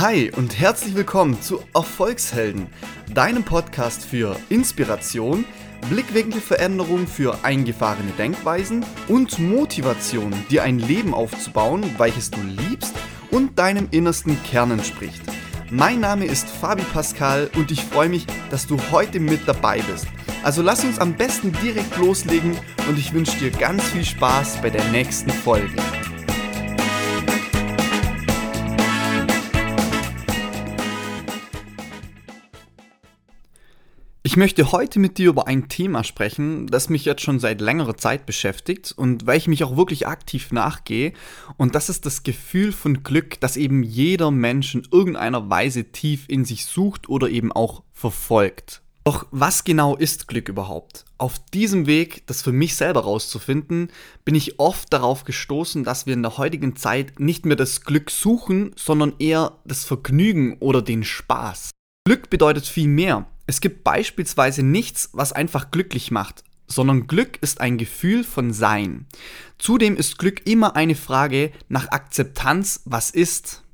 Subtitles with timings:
[0.00, 2.68] Hi und herzlich willkommen zu Erfolgshelden,
[3.12, 5.44] deinem Podcast für Inspiration,
[5.90, 12.94] Blickwinkelveränderung für eingefahrene Denkweisen und Motivation, dir ein Leben aufzubauen, welches du liebst
[13.30, 15.20] und deinem innersten Kern entspricht.
[15.68, 20.06] Mein Name ist Fabi Pascal und ich freue mich, dass du heute mit dabei bist.
[20.42, 22.56] Also lass uns am besten direkt loslegen
[22.88, 25.76] und ich wünsche dir ganz viel Spaß bei der nächsten Folge.
[34.30, 37.96] Ich möchte heute mit dir über ein Thema sprechen, das mich jetzt schon seit längerer
[37.96, 41.14] Zeit beschäftigt und weil ich mich auch wirklich aktiv nachgehe.
[41.56, 46.26] Und das ist das Gefühl von Glück, das eben jeder Mensch in irgendeiner Weise tief
[46.28, 48.82] in sich sucht oder eben auch verfolgt.
[49.02, 51.06] Doch was genau ist Glück überhaupt?
[51.18, 53.90] Auf diesem Weg, das für mich selber rauszufinden,
[54.24, 58.12] bin ich oft darauf gestoßen, dass wir in der heutigen Zeit nicht mehr das Glück
[58.12, 61.70] suchen, sondern eher das Vergnügen oder den Spaß.
[62.06, 63.26] Glück bedeutet viel mehr.
[63.50, 69.06] Es gibt beispielsweise nichts, was einfach glücklich macht, sondern Glück ist ein Gefühl von Sein.
[69.58, 73.64] Zudem ist Glück immer eine Frage nach Akzeptanz, was ist.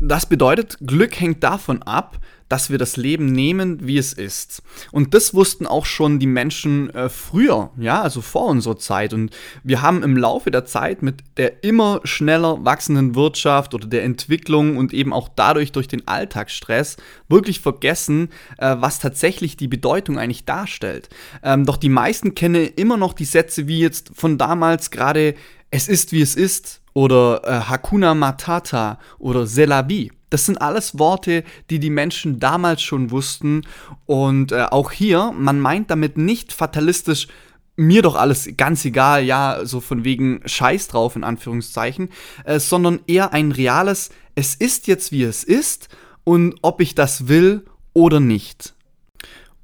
[0.00, 4.62] Das bedeutet, Glück hängt davon ab, dass wir das Leben nehmen, wie es ist.
[4.92, 9.14] Und das wussten auch schon die Menschen äh, früher, ja, also vor unserer Zeit.
[9.14, 14.04] Und wir haben im Laufe der Zeit mit der immer schneller wachsenden Wirtschaft oder der
[14.04, 16.96] Entwicklung und eben auch dadurch durch den Alltagsstress
[17.28, 21.08] wirklich vergessen, äh, was tatsächlich die Bedeutung eigentlich darstellt.
[21.42, 25.34] Ähm, doch die meisten kennen immer noch die Sätze wie jetzt von damals gerade
[25.70, 30.12] es ist wie es ist oder äh, Hakuna Matata oder Selabi.
[30.30, 33.62] Das sind alles Worte, die die Menschen damals schon wussten.
[34.06, 37.28] Und äh, auch hier, man meint damit nicht fatalistisch,
[37.76, 42.08] mir doch alles ganz egal, ja, so von wegen Scheiß drauf in Anführungszeichen,
[42.44, 45.88] äh, sondern eher ein reales, es ist jetzt wie es ist
[46.22, 48.73] und ob ich das will oder nicht.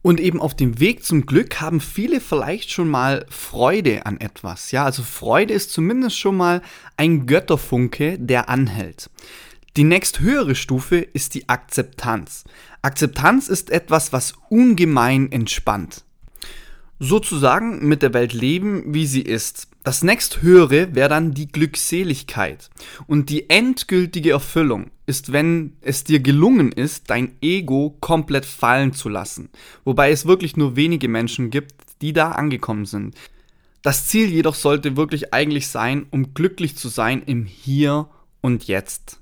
[0.02, 4.70] Und eben auf dem Weg zum Glück haben viele vielleicht schon mal Freude an etwas.
[4.70, 6.62] Ja, also Freude ist zumindest schon mal
[6.96, 9.10] ein Götterfunke, der anhält.
[9.76, 12.44] Die nächsthöhere Stufe ist die Akzeptanz.
[12.82, 16.04] Akzeptanz ist etwas, was ungemein entspannt.
[16.98, 19.68] Sozusagen mit der Welt leben, wie sie ist.
[19.84, 22.68] Das nächsthöhere wäre dann die Glückseligkeit.
[23.06, 29.08] Und die endgültige Erfüllung ist, wenn es dir gelungen ist, dein Ego komplett fallen zu
[29.08, 29.50] lassen.
[29.84, 33.16] Wobei es wirklich nur wenige Menschen gibt, die da angekommen sind.
[33.82, 38.08] Das Ziel jedoch sollte wirklich eigentlich sein, um glücklich zu sein im Hier
[38.40, 39.18] und Jetzt.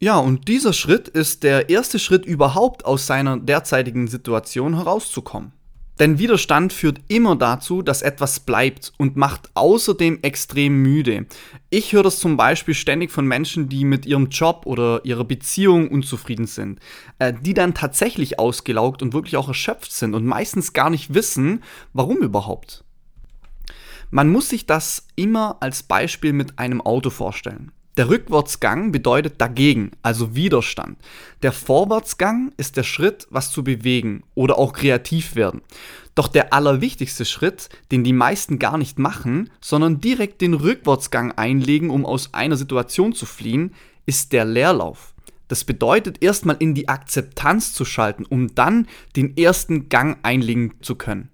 [0.00, 5.52] Ja, und dieser Schritt ist der erste Schritt überhaupt aus seiner derzeitigen Situation herauszukommen.
[5.98, 11.26] Denn Widerstand führt immer dazu, dass etwas bleibt und macht außerdem extrem müde.
[11.70, 15.88] Ich höre das zum Beispiel ständig von Menschen, die mit ihrem Job oder ihrer Beziehung
[15.88, 16.80] unzufrieden sind,
[17.18, 21.62] äh, die dann tatsächlich ausgelaugt und wirklich auch erschöpft sind und meistens gar nicht wissen,
[21.94, 22.84] warum überhaupt.
[24.10, 27.72] Man muss sich das immer als Beispiel mit einem Auto vorstellen.
[27.96, 30.98] Der Rückwärtsgang bedeutet dagegen, also Widerstand.
[31.42, 35.62] Der Vorwärtsgang ist der Schritt, was zu bewegen oder auch kreativ werden.
[36.14, 41.88] Doch der allerwichtigste Schritt, den die meisten gar nicht machen, sondern direkt den Rückwärtsgang einlegen,
[41.88, 43.72] um aus einer Situation zu fliehen,
[44.04, 45.14] ist der Leerlauf.
[45.48, 50.96] Das bedeutet erstmal in die Akzeptanz zu schalten, um dann den ersten Gang einlegen zu
[50.96, 51.30] können.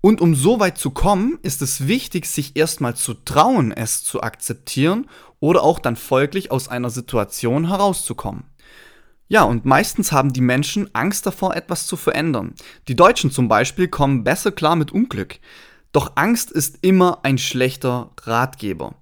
[0.00, 4.22] Und um so weit zu kommen, ist es wichtig, sich erstmal zu trauen, es zu
[4.22, 5.08] akzeptieren
[5.40, 8.44] oder auch dann folglich aus einer Situation herauszukommen.
[9.26, 12.54] Ja, und meistens haben die Menschen Angst davor, etwas zu verändern.
[12.86, 15.38] Die Deutschen zum Beispiel kommen besser klar mit Unglück.
[15.92, 18.94] Doch Angst ist immer ein schlechter Ratgeber.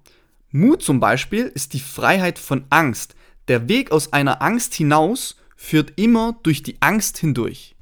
[0.51, 3.15] Mut zum Beispiel ist die Freiheit von Angst.
[3.47, 7.76] Der Weg aus einer Angst hinaus führt immer durch die Angst hindurch.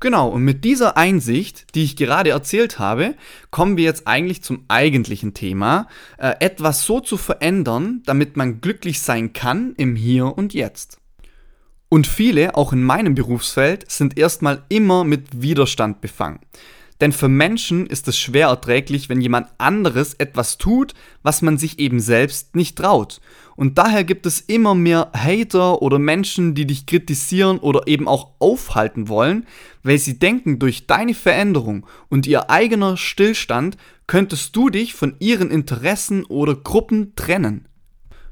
[0.00, 3.14] Genau, und mit dieser Einsicht, die ich gerade erzählt habe,
[3.50, 9.00] kommen wir jetzt eigentlich zum eigentlichen Thema, äh, etwas so zu verändern, damit man glücklich
[9.00, 10.98] sein kann im Hier und Jetzt.
[11.88, 16.40] Und viele, auch in meinem Berufsfeld, sind erstmal immer mit Widerstand befangen.
[17.00, 21.78] Denn für Menschen ist es schwer erträglich, wenn jemand anderes etwas tut, was man sich
[21.78, 23.20] eben selbst nicht traut.
[23.54, 28.32] Und daher gibt es immer mehr Hater oder Menschen, die dich kritisieren oder eben auch
[28.40, 29.46] aufhalten wollen,
[29.82, 35.50] weil sie denken, durch deine Veränderung und ihr eigener Stillstand könntest du dich von ihren
[35.50, 37.67] Interessen oder Gruppen trennen.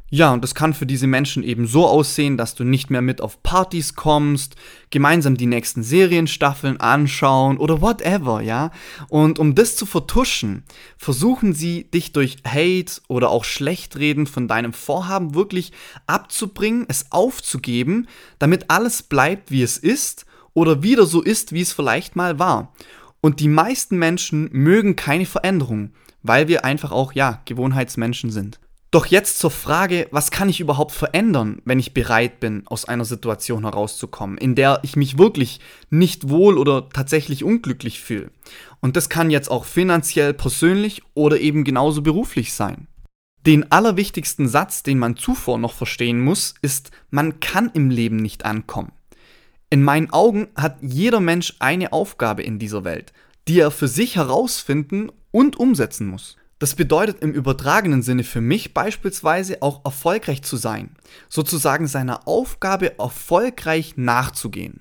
[0.09, 3.21] Ja, und das kann für diese Menschen eben so aussehen, dass du nicht mehr mit
[3.21, 4.55] auf Partys kommst,
[4.91, 8.71] gemeinsam die nächsten Serienstaffeln anschauen oder whatever, ja.
[9.09, 10.63] Und um das zu vertuschen,
[10.97, 15.73] versuchen sie dich durch Hate oder auch Schlechtreden von deinem Vorhaben wirklich
[16.07, 18.07] abzubringen, es aufzugeben,
[18.39, 20.25] damit alles bleibt, wie es ist
[20.55, 22.73] oder wieder so ist, wie es vielleicht mal war.
[23.21, 25.91] Und die meisten Menschen mögen keine Veränderung,
[26.23, 28.61] weil wir einfach auch, ja, Gewohnheitsmenschen sind.
[28.97, 33.05] Doch jetzt zur Frage, was kann ich überhaupt verändern, wenn ich bereit bin, aus einer
[33.05, 35.61] Situation herauszukommen, in der ich mich wirklich
[35.91, 38.31] nicht wohl oder tatsächlich unglücklich fühle.
[38.81, 42.87] Und das kann jetzt auch finanziell, persönlich oder eben genauso beruflich sein.
[43.45, 48.47] Den allerwichtigsten Satz, den man zuvor noch verstehen muss, ist, man kann im Leben nicht
[48.47, 48.93] ankommen.
[49.69, 53.13] In meinen Augen hat jeder Mensch eine Aufgabe in dieser Welt,
[53.47, 56.39] die er für sich herausfinden und umsetzen muss.
[56.59, 60.97] Das bedeutet im übertragenen Sinne für mich beispielsweise auch erfolgreich zu sein,
[61.29, 64.81] sozusagen seiner Aufgabe erfolgreich nachzugehen.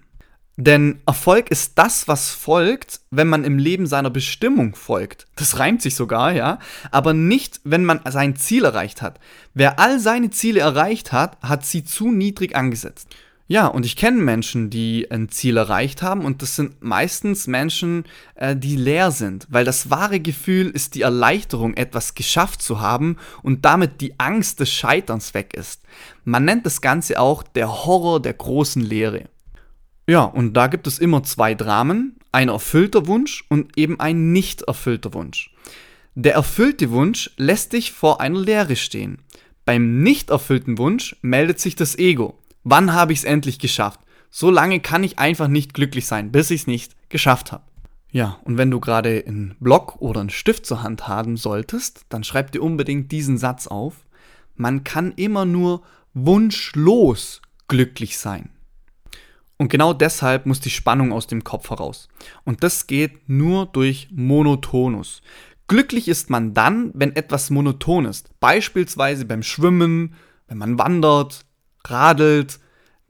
[0.58, 5.28] Denn Erfolg ist das, was folgt, wenn man im Leben seiner Bestimmung folgt.
[5.36, 6.60] Das reimt sich sogar, ja,
[6.92, 9.20] aber nicht, wenn man sein Ziel erreicht hat.
[9.54, 13.10] Wer all seine Ziele erreicht hat, hat sie zu niedrig angesetzt.
[13.48, 18.06] Ja, und ich kenne Menschen, die ein Ziel erreicht haben und das sind meistens Menschen,
[18.34, 23.18] äh, die leer sind, weil das wahre Gefühl ist die Erleichterung, etwas geschafft zu haben
[23.44, 25.84] und damit die Angst des Scheiterns weg ist.
[26.24, 29.26] Man nennt das Ganze auch der Horror der großen Leere.
[30.08, 34.64] Ja, und da gibt es immer zwei Dramen, ein erfüllter Wunsch und eben ein nicht
[34.64, 35.52] erfüllter Wunsch.
[36.16, 39.20] Der erfüllte Wunsch lässt dich vor einer Leere stehen.
[39.66, 42.40] Beim nicht erfüllten Wunsch meldet sich das Ego.
[42.66, 44.00] Wann habe ich es endlich geschafft?
[44.32, 47.64] So lange kann ich einfach nicht glücklich sein, bis ich es nicht geschafft habe.
[48.12, 52.24] Ja, und wenn du gerade einen Block oder einen Stift zur Hand haben solltest, dann
[52.24, 54.06] schreib dir unbedingt diesen Satz auf.
[54.56, 55.84] Man kann immer nur
[56.16, 58.50] wunschlos glücklich sein.
[59.58, 62.10] Und genau deshalb muss die Spannung aus dem Kopf heraus.
[62.46, 65.22] Und das geht nur durch Monotonus.
[65.68, 68.32] Glücklich ist man dann, wenn etwas monoton ist.
[68.40, 70.16] Beispielsweise beim Schwimmen,
[70.48, 71.45] wenn man wandert,
[71.92, 72.60] radelt,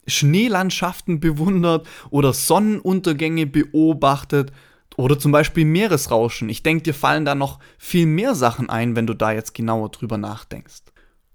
[0.07, 4.51] Schneelandschaften bewundert oder Sonnenuntergänge beobachtet
[4.97, 6.49] oder zum Beispiel Meeresrauschen.
[6.49, 9.89] Ich denke, dir fallen da noch viel mehr Sachen ein, wenn du da jetzt genauer
[9.89, 10.83] drüber nachdenkst.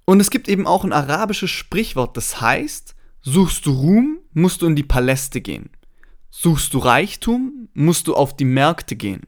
[0.04, 4.66] Und es gibt eben auch ein arabisches Sprichwort, das heißt, suchst du Ruhm, musst du
[4.66, 5.70] in die Paläste gehen.
[6.30, 9.22] Suchst du Reichtum, musst du auf die Märkte gehen.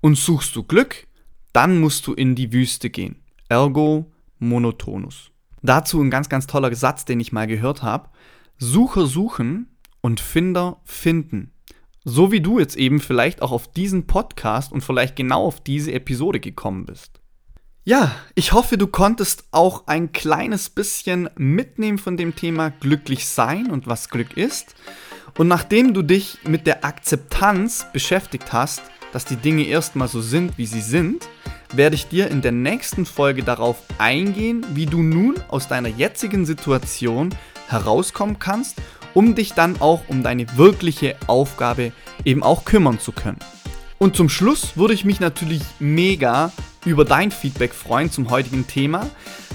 [0.00, 1.06] Und suchst du Glück,
[1.52, 3.22] dann musst du in die Wüste gehen.
[3.48, 5.30] Ergo monotonus.
[5.66, 8.08] Dazu ein ganz, ganz toller Satz, den ich mal gehört habe.
[8.56, 9.68] Sucher suchen
[10.00, 11.50] und Finder finden.
[12.04, 15.92] So wie du jetzt eben vielleicht auch auf diesen Podcast und vielleicht genau auf diese
[15.92, 17.20] Episode gekommen bist.
[17.82, 23.68] Ja, ich hoffe, du konntest auch ein kleines bisschen mitnehmen von dem Thema glücklich sein
[23.68, 24.76] und was Glück ist.
[25.36, 28.82] Und nachdem du dich mit der Akzeptanz beschäftigt hast,
[29.12, 31.28] dass die Dinge erstmal so sind, wie sie sind,
[31.72, 36.46] werde ich dir in der nächsten Folge darauf eingehen, wie du nun aus deiner jetzigen
[36.46, 37.34] Situation
[37.68, 38.76] herauskommen kannst,
[39.14, 41.92] um dich dann auch um deine wirkliche Aufgabe
[42.24, 43.38] eben auch kümmern zu können.
[43.98, 46.52] Und zum Schluss würde ich mich natürlich mega
[46.84, 49.08] über dein Feedback freuen zum heutigen Thema.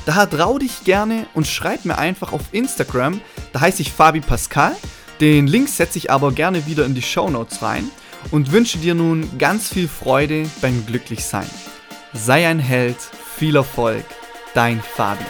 [0.06, 3.22] Daher trau dich gerne und schreib mir einfach auf Instagram,
[3.54, 4.76] da heiße ich Fabi Pascal.
[5.20, 7.90] Den Link setze ich aber gerne wieder in die Show Notes rein
[8.32, 11.50] und wünsche dir nun ganz viel Freude beim Glücklichsein.
[12.14, 14.04] Sei ein Held, viel Erfolg,
[14.54, 15.24] dein Fabi.